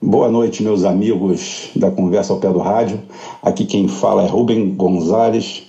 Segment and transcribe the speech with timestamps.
[0.00, 3.00] Boa noite, meus amigos da Conversa ao Pé do Rádio.
[3.42, 5.64] Aqui quem fala é Rubem Gonzalez,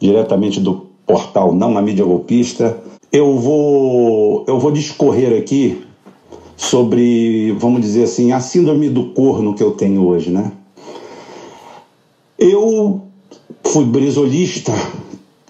[0.00, 2.78] diretamente do portal Não na Mídia Golpista.
[3.12, 5.84] Eu vou, eu vou discorrer aqui
[6.56, 10.52] sobre, vamos dizer assim, a síndrome do corno que eu tenho hoje, né?
[12.38, 13.02] Eu
[13.62, 14.72] fui brisolista,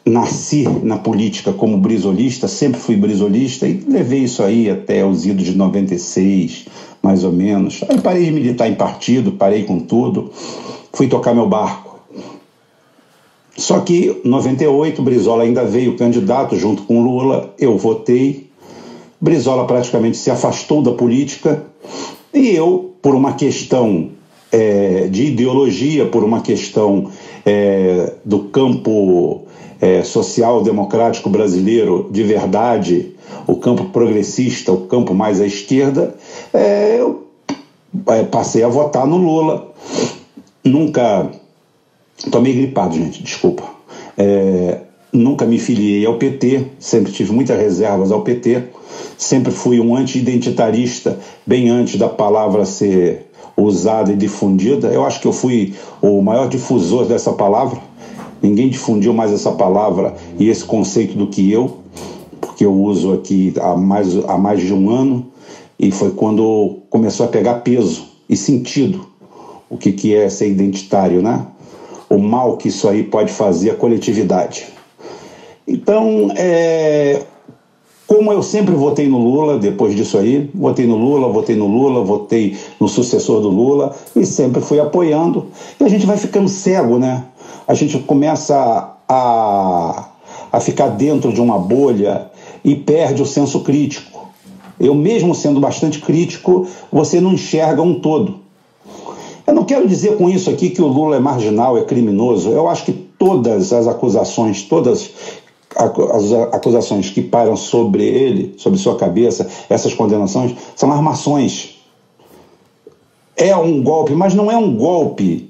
[0.08, 5.44] nasci na política como brisolista, sempre fui brisolista e levei isso aí até os idos
[5.44, 6.66] de 96,
[7.02, 7.84] mais ou menos.
[7.88, 10.30] Aí parei de militar em partido, parei com tudo,
[10.92, 11.98] fui tocar meu barco.
[13.56, 18.48] Só que em 98 Brizola ainda veio candidato junto com Lula, eu votei.
[19.20, 21.64] Brizola praticamente se afastou da política
[22.32, 24.10] e eu, por uma questão
[24.50, 27.10] é, de ideologia, por uma questão
[27.44, 29.42] é, do campo
[29.80, 33.14] é, social-democrático brasileiro de verdade,
[33.46, 36.14] o campo progressista, o campo mais à esquerda,
[36.52, 37.26] é, eu
[38.06, 39.72] é, passei a votar no Lula.
[40.64, 41.30] Nunca.
[42.16, 43.62] Estou meio gripado, gente, desculpa.
[44.16, 44.80] É,
[45.12, 48.64] nunca me filiei ao PT, sempre tive muitas reservas ao PT,
[49.18, 54.88] sempre fui um anti-identitarista, bem antes da palavra ser usada e difundida.
[54.88, 57.80] Eu acho que eu fui o maior difusor dessa palavra.
[58.40, 61.78] Ninguém difundiu mais essa palavra e esse conceito do que eu,
[62.40, 65.26] porque eu uso aqui há mais, há mais de um ano
[65.76, 69.08] e foi quando começou a pegar peso e sentido
[69.68, 71.44] o que, que é ser identitário, né?
[72.08, 74.66] O mal que isso aí pode fazer à coletividade.
[75.66, 77.22] Então, é,
[78.08, 82.02] como eu sempre votei no Lula, depois disso aí, votei no Lula, votei no Lula,
[82.02, 85.48] votei no sucessor do Lula e sempre fui apoiando.
[85.78, 87.24] E a gente vai ficando cego, né?
[87.66, 90.08] A gente começa a,
[90.50, 92.30] a ficar dentro de uma bolha
[92.64, 94.26] e perde o senso crítico.
[94.80, 98.36] Eu, mesmo sendo bastante crítico, você não enxerga um todo.
[99.46, 102.48] Eu não quero dizer com isso aqui que o Lula é marginal, é criminoso.
[102.48, 105.10] Eu acho que todas as acusações, todas
[105.78, 111.76] as acusações que param sobre ele, sobre sua cabeça, essas condenações, são armações.
[113.36, 115.48] É um golpe, mas não é um golpe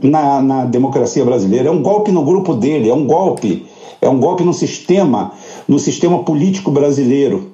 [0.00, 3.66] na, na democracia brasileira, é um golpe no grupo dele, é um golpe,
[4.00, 5.32] é um golpe no sistema,
[5.66, 7.52] no sistema político brasileiro,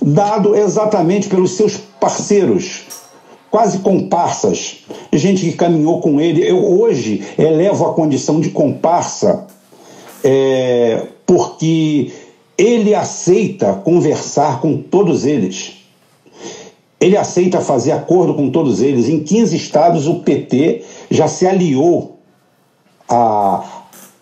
[0.00, 2.84] dado exatamente pelos seus parceiros,
[3.50, 6.42] quase comparsas, gente que caminhou com ele.
[6.42, 9.46] Eu hoje elevo a condição de comparsa
[10.24, 12.12] é, porque
[12.56, 15.74] ele aceita conversar com todos eles.
[17.00, 19.08] Ele aceita fazer acordo com todos eles.
[19.08, 22.18] Em 15 estados, o PT já se aliou
[23.08, 23.64] a,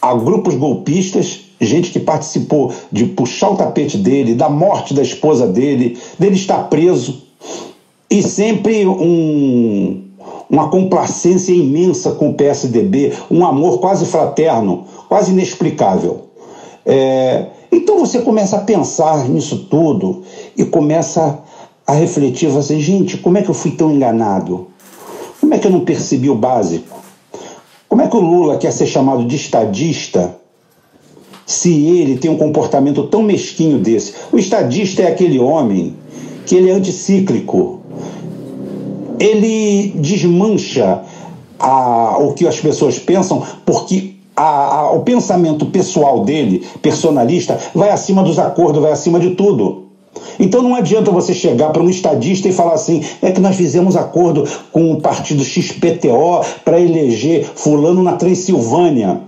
[0.00, 5.46] a grupos golpistas, gente que participou de puxar o tapete dele, da morte da esposa
[5.46, 7.22] dele, dele estar preso.
[8.10, 10.02] E sempre um,
[10.50, 16.31] uma complacência imensa com o PSDB, um amor quase fraterno, quase inexplicável.
[16.84, 20.22] É, então você começa a pensar nisso tudo
[20.56, 21.40] e começa
[21.86, 24.68] a refletir, você, gente, como é que eu fui tão enganado?
[25.40, 27.02] Como é que eu não percebi o básico?
[27.88, 30.36] Como é que o Lula quer ser chamado de estadista
[31.44, 34.14] se ele tem um comportamento tão mesquinho desse?
[34.32, 35.96] O estadista é aquele homem
[36.46, 37.80] que ele é anticíclico.
[39.18, 41.02] Ele desmancha
[41.58, 47.90] a, o que as pessoas pensam porque a, a, o pensamento pessoal dele, personalista, vai
[47.90, 49.82] acima dos acordos, vai acima de tudo.
[50.38, 53.96] Então não adianta você chegar para um estadista e falar assim: é que nós fizemos
[53.96, 59.20] acordo com o partido XPTO para eleger Fulano na Transilvânia.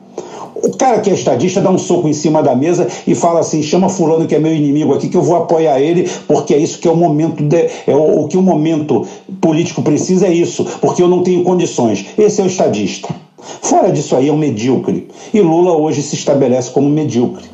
[0.56, 3.62] O cara que é estadista dá um soco em cima da mesa e fala assim:
[3.62, 6.78] chama Fulano que é meu inimigo aqui, que eu vou apoiar ele, porque é isso
[6.78, 9.06] que é o momento, de, é o, o que o momento
[9.40, 12.06] político precisa, é isso, porque eu não tenho condições.
[12.16, 13.08] Esse é o estadista.
[13.62, 15.08] Fora disso aí é um medíocre.
[15.32, 17.44] E Lula hoje se estabelece como medíocre.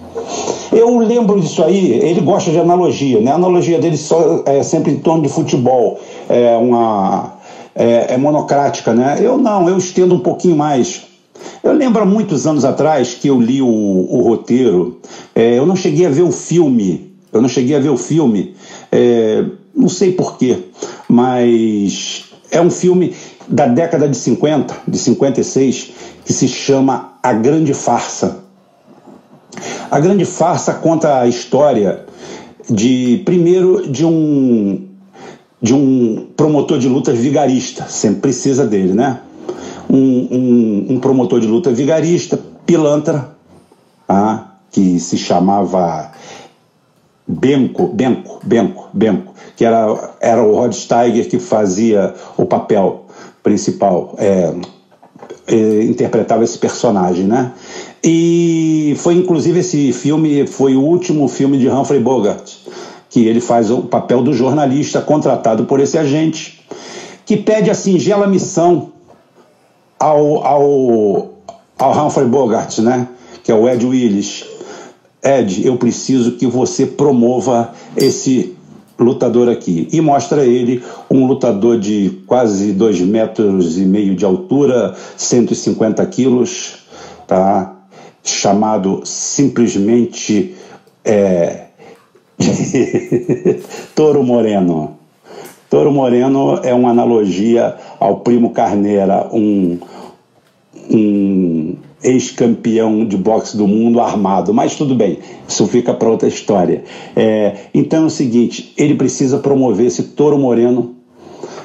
[0.72, 3.32] Eu lembro disso aí, ele gosta de analogia, né?
[3.32, 5.98] A analogia dele só é sempre em torno de futebol,
[6.28, 7.34] é uma
[7.74, 9.18] é, é monocrática, né?
[9.20, 11.02] Eu não, eu estendo um pouquinho mais.
[11.62, 14.98] Eu lembro há muitos anos atrás que eu li o, o roteiro,
[15.34, 18.54] é, eu não cheguei a ver o filme, eu não cheguei a ver o filme,
[18.92, 19.44] é,
[19.74, 20.58] não sei porquê,
[21.08, 23.14] mas é um filme
[23.48, 25.92] da década de 50, de 56,
[26.24, 28.40] que se chama A Grande Farsa.
[29.90, 32.04] A Grande Farsa conta a história
[32.68, 34.86] de, primeiro, de um,
[35.60, 39.20] de um promotor de lutas vigarista, sempre precisa dele, né?
[39.88, 43.36] Um, um, um promotor de luta vigarista, pilantra,
[44.08, 46.09] ah, que se chamava
[47.30, 53.04] Benco, Benco, Benco, Benco, que era, era o Rod Steiger que fazia o papel
[53.40, 54.52] principal, é,
[55.46, 57.52] é, interpretava esse personagem, né?
[58.02, 62.50] E foi inclusive esse filme foi o último filme de Humphrey Bogart,
[63.08, 66.64] que ele faz o papel do jornalista contratado por esse agente,
[67.24, 68.90] que pede a singela missão
[69.98, 71.30] ao, ao,
[71.78, 73.06] ao Humphrey Bogart, né?
[73.44, 74.49] Que é o Ed Willis.
[75.22, 78.56] Ed, eu preciso que você promova esse
[78.98, 79.88] lutador aqui.
[79.92, 86.78] E mostra ele um lutador de quase dois metros e meio de altura, 150 quilos,
[87.26, 87.76] tá?
[88.22, 90.54] chamado simplesmente
[91.04, 91.66] é...
[93.94, 94.98] Toro Moreno.
[95.68, 99.78] Toro Moreno é uma analogia ao Primo Carneira, um,
[100.90, 104.52] um ex-campeão de boxe do mundo armado.
[104.52, 106.84] Mas tudo bem, isso fica para outra história.
[107.14, 110.96] É, então é o seguinte: ele precisa promover esse Toro Moreno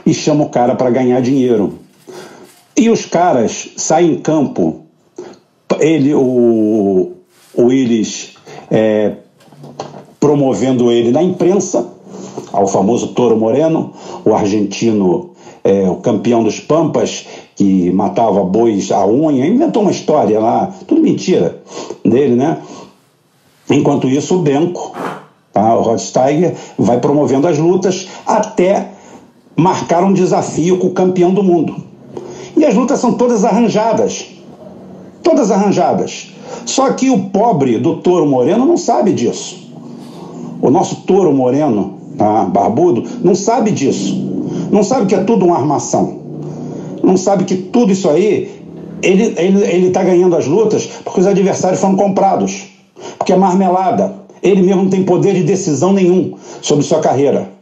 [0.06, 1.80] e chama o cara para ganhar dinheiro.
[2.77, 4.86] E os caras saem em campo
[5.80, 7.13] ele, o,
[7.54, 8.36] o Willis,
[8.69, 9.13] é,
[10.19, 11.94] promovendo ele na imprensa,
[12.51, 13.94] ao famoso Toro Moreno,
[14.24, 15.31] o argentino,
[15.63, 17.25] é, o campeão dos Pampas,
[17.56, 21.62] que matava bois à unha, inventou uma história lá, tudo mentira
[22.04, 22.60] dele, né?
[23.69, 24.94] Enquanto isso, o Benko,
[25.54, 28.90] tá, o Rod Steiger, vai promovendo as lutas até
[29.56, 31.75] marcar um desafio com o campeão do mundo.
[32.57, 34.36] E as lutas são todas arranjadas
[35.25, 36.31] todas arranjadas.
[36.66, 39.68] Só que o pobre do touro moreno não sabe disso.
[40.62, 44.16] O nosso touro moreno, tá, barbudo, não sabe disso.
[44.72, 46.25] Não sabe que é tudo uma armação.
[47.06, 48.52] Não sabe que tudo isso aí,
[49.02, 52.68] ele está ele, ele tá ganhando as lutas porque os adversários foram comprados.
[53.18, 54.13] Porque é marmelada.
[54.42, 57.56] Ele mesmo não tem poder de decisão nenhum sobre sua carreira.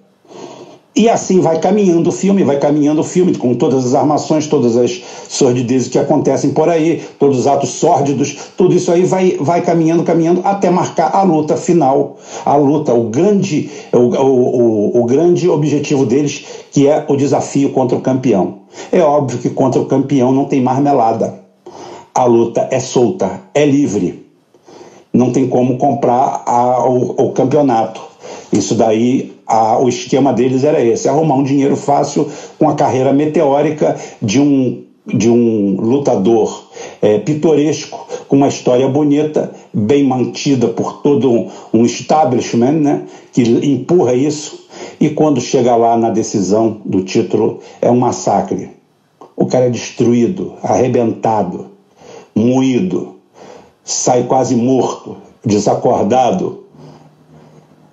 [0.95, 4.77] E assim vai caminhando o filme, vai caminhando o filme, com todas as armações, todas
[4.77, 9.61] as sordidezes que acontecem por aí, todos os atos sórdidos, tudo isso aí vai, vai
[9.63, 12.12] caminhando, caminhando, até marcar a luta final,
[12.45, 17.97] a luta, o grande, o, o, o, grande objetivo deles, que é o desafio contra
[17.97, 18.59] o campeão.
[18.91, 21.41] É óbvio que contra o campeão não tem marmelada.
[22.13, 24.23] A luta é solta, é livre.
[25.11, 28.01] Não tem como comprar a, o, o campeonato.
[28.51, 33.13] Isso daí a, o esquema deles era esse: arrumar um dinheiro fácil com a carreira
[33.13, 36.67] meteórica de um, de um lutador
[37.01, 44.13] é, pitoresco, com uma história bonita, bem mantida por todo um, establishment né, que empurra
[44.13, 44.67] isso.
[44.99, 48.69] E quando chega lá na decisão do título, é um massacre.
[49.35, 51.71] O cara é destruído, arrebentado,
[52.35, 53.15] moído,
[53.83, 56.63] sai quase morto, desacordado,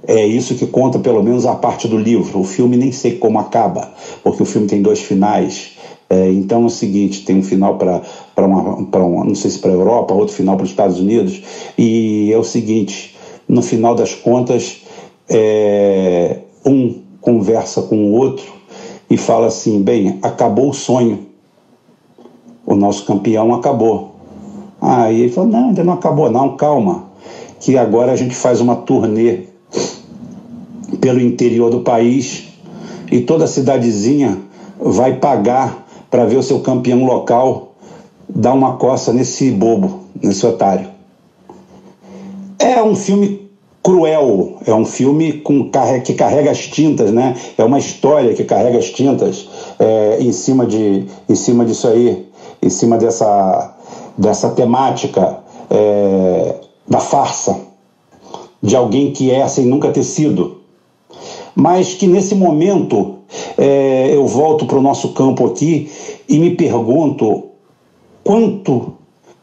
[0.07, 2.41] é isso que conta, pelo menos, a parte do livro.
[2.41, 3.93] O filme nem sei como acaba,
[4.23, 5.77] porque o filme tem dois finais.
[6.09, 8.03] É, então é o seguinte: tem um final para
[8.47, 11.43] uma, uma, não sei se para a Europa, outro final para os Estados Unidos.
[11.77, 13.17] E é o seguinte:
[13.49, 14.83] no final das contas,
[15.29, 18.53] é, um conversa com o outro
[19.09, 21.27] e fala assim: bem, acabou o sonho.
[22.67, 24.15] O nosso campeão acabou.
[24.81, 27.11] Aí ele falou: não, ainda não acabou, não, calma.
[27.59, 29.45] Que agora a gente faz uma turnê
[31.01, 32.49] pelo interior do país
[33.11, 34.39] e toda cidadezinha
[34.79, 37.70] vai pagar para ver o seu campeão local
[38.35, 40.89] dar uma coça nesse bobo, nesse otário.
[42.59, 43.51] É um filme
[43.83, 45.71] cruel, é um filme com,
[46.05, 47.35] que carrega as tintas, né?
[47.57, 52.27] É uma história que carrega as tintas é, em, cima de, em cima disso aí,
[52.63, 53.75] em cima dessa,
[54.17, 55.39] dessa temática
[55.71, 56.55] é,
[56.87, 57.57] da farsa,
[58.63, 60.61] de alguém que é sem nunca ter sido
[61.55, 63.17] mas que nesse momento
[63.59, 65.91] é, eu volto para o nosso campo aqui
[66.29, 67.50] e me pergunto
[68.25, 68.95] quanto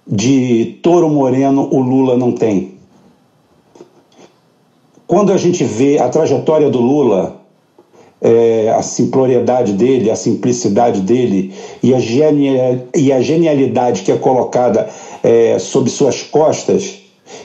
[0.06, 2.76] de touro moreno o Lula não tem.
[5.06, 7.42] Quando a gente vê a trajetória do Lula,
[8.22, 11.54] é, a simploriedade dele, a simplicidade dele
[11.84, 14.90] e a, genial, e a genialidade que é colocada
[15.24, 17.00] é, sob suas costas,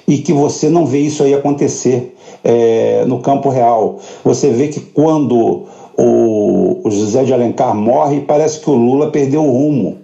[0.07, 3.99] e que você não vê isso aí acontecer é, no campo real.
[4.25, 9.45] Você vê que quando o, o José de Alencar morre, parece que o Lula perdeu
[9.45, 9.99] o rumo,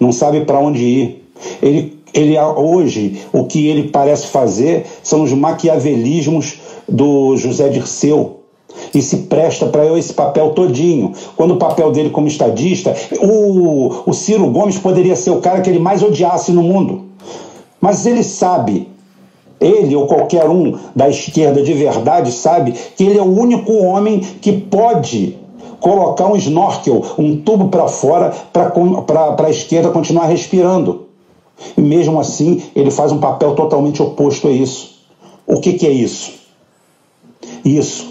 [0.00, 1.24] não sabe para onde ir.
[1.62, 8.40] Ele, ele hoje o que ele parece fazer são os maquiavelismos do José Dirceu
[8.94, 11.12] e se presta para esse papel todinho.
[11.36, 15.70] Quando o papel dele como estadista, o, o Ciro Gomes poderia ser o cara que
[15.70, 17.04] ele mais odiasse no mundo.
[17.80, 18.88] Mas ele sabe
[19.60, 24.20] Ele ou qualquer um da esquerda de verdade sabe que ele é o único homem
[24.20, 25.38] que pode
[25.84, 31.08] colocar um snorkel, um tubo para fora, para a esquerda continuar respirando.
[31.76, 34.94] E mesmo assim, ele faz um papel totalmente oposto a isso.
[35.46, 36.32] O que, que é isso?
[37.62, 38.08] Isso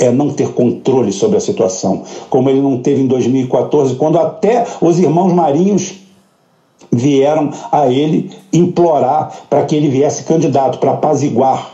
[0.00, 4.66] é não ter controle sobre a situação, como ele não teve em 2014, quando até
[4.80, 5.94] os irmãos marinhos
[6.90, 11.70] vieram a ele implorar para que ele viesse candidato, para apaziguar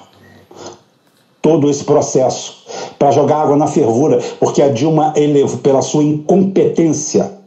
[1.40, 2.57] todo esse processo,
[2.98, 7.38] para jogar água na fervura, porque a Dilma elevou pela sua incompetência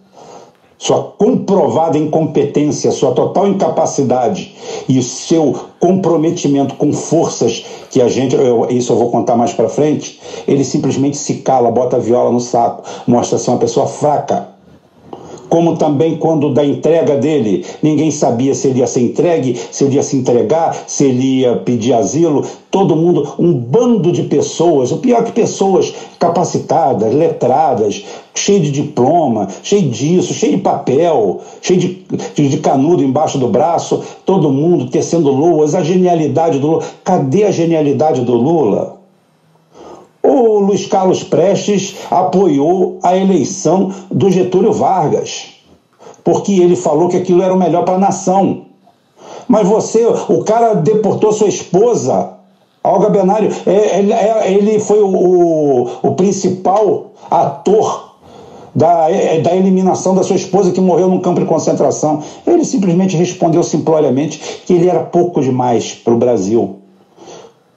[0.82, 4.56] sua comprovada incompetência, sua total incapacidade
[4.90, 9.54] e o seu comprometimento com forças que a gente, eu, isso eu vou contar mais
[9.54, 13.86] para frente, ele simplesmente se cala, bota a viola no saco, mostra ser uma pessoa
[13.86, 14.48] fraca,
[15.48, 19.98] como também quando da entrega dele, ninguém sabia se ele ia ser entregue, se ele
[19.98, 22.44] ia se entregar, se ele ia pedir asilo.
[22.72, 29.50] Todo mundo, um bando de pessoas, o pior que pessoas capacitadas, letradas, cheio de diploma,
[29.62, 34.90] cheio disso, cheio de papel, cheio de, de, de canudo embaixo do braço, todo mundo
[34.90, 36.84] tecendo luas, a genialidade do Lula.
[37.04, 39.02] Cadê a genialidade do Lula?
[40.24, 45.56] O Luiz Carlos Prestes apoiou a eleição do Getúlio Vargas,
[46.24, 48.62] porque ele falou que aquilo era o melhor para a nação.
[49.46, 52.41] Mas você, o cara deportou sua esposa,
[52.84, 58.16] Olga Benário, é, é, ele foi o, o, o principal ator
[58.74, 59.08] da,
[59.44, 62.24] da, eliminação da sua esposa que morreu num campo de concentração.
[62.48, 66.82] Ele simplesmente respondeu simploriamente que ele era pouco demais para o Brasil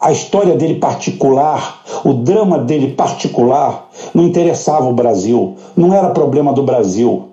[0.04, 6.52] a história dele particular, o drama dele particular, não interessava o Brasil, não era problema
[6.52, 7.30] do Brasil.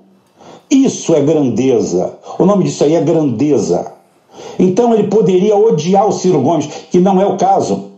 [0.70, 2.14] Isso é grandeza.
[2.40, 3.92] O nome disso aí é grandeza.
[4.60, 7.92] Então ele poderia odiar o Ciro Gomes, que não é o caso.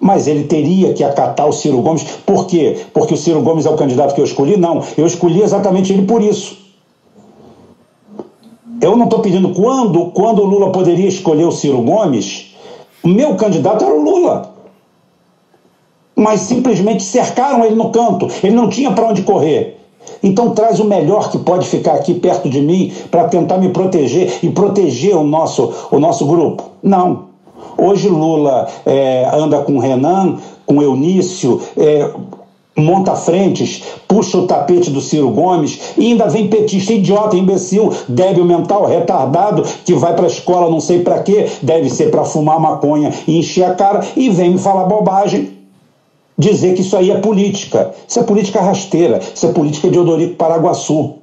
[0.00, 2.02] Mas ele teria que acatar o Ciro Gomes.
[2.26, 2.78] Por quê?
[2.92, 4.56] Porque o Ciro Gomes é o candidato que eu escolhi?
[4.56, 4.82] Não.
[4.96, 6.58] Eu escolhi exatamente ele por isso.
[8.80, 12.54] Eu não estou pedindo quando, quando o Lula poderia escolher o Ciro Gomes
[13.04, 14.54] o meu candidato era o Lula.
[16.16, 18.30] Mas simplesmente cercaram ele no canto.
[18.42, 19.73] Ele não tinha para onde correr.
[20.22, 24.38] Então traz o melhor que pode ficar aqui perto de mim para tentar me proteger
[24.42, 26.64] e proteger o nosso, o nosso grupo.
[26.82, 27.34] Não.
[27.76, 32.08] Hoje Lula é, anda com Renan, com Eunício, é,
[32.76, 38.44] monta frentes, puxa o tapete do Ciro Gomes e ainda vem petista idiota, imbecil, débil
[38.44, 42.58] mental, retardado, que vai para a escola não sei para quê, deve ser para fumar
[42.58, 45.53] maconha e encher a cara e vem me falar bobagem.
[46.36, 47.94] Dizer que isso aí é política.
[48.06, 51.14] Isso é política rasteira, isso é política de Odorico Paraguaçu.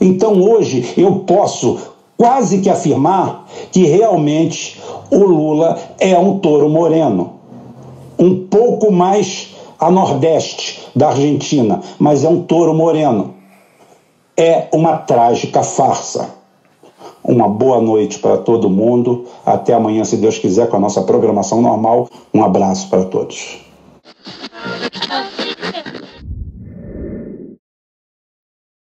[0.00, 1.78] Então hoje eu posso
[2.16, 7.34] quase que afirmar que realmente o Lula é um touro moreno.
[8.18, 13.34] Um pouco mais a nordeste da Argentina, mas é um touro moreno.
[14.36, 16.30] É uma trágica farsa.
[17.22, 19.26] Uma boa noite para todo mundo.
[19.44, 22.08] Até amanhã, se Deus quiser, com a nossa programação normal.
[22.32, 23.71] Um abraço para todos.